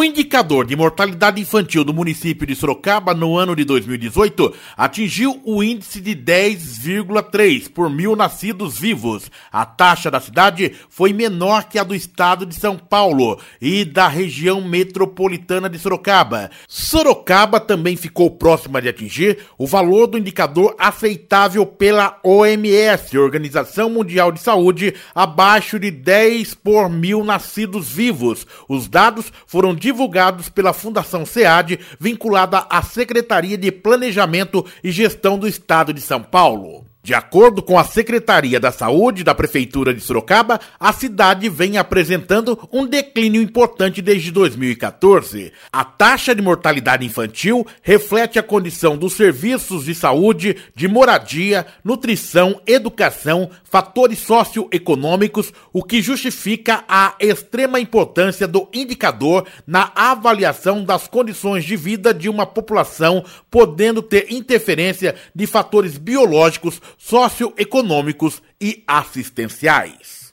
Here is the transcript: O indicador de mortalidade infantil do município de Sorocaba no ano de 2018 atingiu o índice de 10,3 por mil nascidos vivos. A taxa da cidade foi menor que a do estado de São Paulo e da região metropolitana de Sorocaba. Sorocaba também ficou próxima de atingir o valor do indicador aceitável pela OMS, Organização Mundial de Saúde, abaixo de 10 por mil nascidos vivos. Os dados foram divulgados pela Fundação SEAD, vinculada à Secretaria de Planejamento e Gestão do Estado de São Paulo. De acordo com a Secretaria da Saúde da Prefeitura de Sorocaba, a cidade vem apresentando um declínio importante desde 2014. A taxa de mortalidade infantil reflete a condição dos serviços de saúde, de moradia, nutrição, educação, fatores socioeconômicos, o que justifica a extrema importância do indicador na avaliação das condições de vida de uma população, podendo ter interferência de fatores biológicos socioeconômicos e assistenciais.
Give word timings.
O 0.00 0.04
indicador 0.04 0.66
de 0.66 0.74
mortalidade 0.74 1.42
infantil 1.42 1.84
do 1.84 1.92
município 1.92 2.46
de 2.46 2.56
Sorocaba 2.56 3.12
no 3.12 3.36
ano 3.36 3.54
de 3.54 3.64
2018 3.64 4.54
atingiu 4.74 5.38
o 5.44 5.62
índice 5.62 6.00
de 6.00 6.16
10,3 6.16 7.70
por 7.70 7.90
mil 7.90 8.16
nascidos 8.16 8.78
vivos. 8.78 9.30
A 9.52 9.66
taxa 9.66 10.10
da 10.10 10.18
cidade 10.18 10.72
foi 10.88 11.12
menor 11.12 11.64
que 11.64 11.78
a 11.78 11.84
do 11.84 11.94
estado 11.94 12.46
de 12.46 12.54
São 12.54 12.78
Paulo 12.78 13.38
e 13.60 13.84
da 13.84 14.08
região 14.08 14.62
metropolitana 14.62 15.68
de 15.68 15.78
Sorocaba. 15.78 16.50
Sorocaba 16.66 17.60
também 17.60 17.94
ficou 17.94 18.30
próxima 18.30 18.80
de 18.80 18.88
atingir 18.88 19.40
o 19.58 19.66
valor 19.66 20.06
do 20.06 20.16
indicador 20.16 20.74
aceitável 20.78 21.66
pela 21.66 22.18
OMS, 22.24 23.18
Organização 23.18 23.90
Mundial 23.90 24.32
de 24.32 24.40
Saúde, 24.40 24.94
abaixo 25.14 25.78
de 25.78 25.90
10 25.90 26.54
por 26.54 26.88
mil 26.88 27.22
nascidos 27.22 27.90
vivos. 27.90 28.46
Os 28.66 28.88
dados 28.88 29.30
foram 29.46 29.74
divulgados 29.90 30.48
pela 30.48 30.72
Fundação 30.72 31.26
SEAD, 31.26 31.80
vinculada 31.98 32.64
à 32.70 32.80
Secretaria 32.80 33.58
de 33.58 33.72
Planejamento 33.72 34.64
e 34.84 34.92
Gestão 34.92 35.36
do 35.36 35.48
Estado 35.48 35.92
de 35.92 36.00
São 36.00 36.22
Paulo. 36.22 36.89
De 37.02 37.14
acordo 37.14 37.62
com 37.62 37.78
a 37.78 37.84
Secretaria 37.84 38.60
da 38.60 38.70
Saúde 38.70 39.24
da 39.24 39.34
Prefeitura 39.34 39.94
de 39.94 40.02
Sorocaba, 40.02 40.60
a 40.78 40.92
cidade 40.92 41.48
vem 41.48 41.78
apresentando 41.78 42.68
um 42.70 42.86
declínio 42.86 43.40
importante 43.40 44.02
desde 44.02 44.30
2014. 44.30 45.50
A 45.72 45.82
taxa 45.82 46.34
de 46.34 46.42
mortalidade 46.42 47.06
infantil 47.06 47.66
reflete 47.80 48.38
a 48.38 48.42
condição 48.42 48.98
dos 48.98 49.14
serviços 49.14 49.86
de 49.86 49.94
saúde, 49.94 50.58
de 50.74 50.86
moradia, 50.88 51.66
nutrição, 51.82 52.60
educação, 52.66 53.50
fatores 53.64 54.18
socioeconômicos, 54.18 55.54
o 55.72 55.82
que 55.82 56.02
justifica 56.02 56.84
a 56.86 57.14
extrema 57.18 57.80
importância 57.80 58.46
do 58.46 58.68
indicador 58.74 59.46
na 59.66 59.90
avaliação 59.94 60.84
das 60.84 61.08
condições 61.08 61.64
de 61.64 61.76
vida 61.76 62.12
de 62.12 62.28
uma 62.28 62.44
população, 62.44 63.24
podendo 63.50 64.02
ter 64.02 64.30
interferência 64.30 65.14
de 65.34 65.46
fatores 65.46 65.96
biológicos 65.96 66.78
socioeconômicos 67.00 68.42
e 68.60 68.84
assistenciais. 68.86 70.29